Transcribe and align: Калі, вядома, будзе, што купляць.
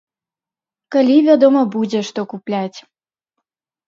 Калі, 0.95 1.17
вядома, 1.27 1.61
будзе, 1.75 1.99
што 2.07 2.19
купляць. 2.31 2.79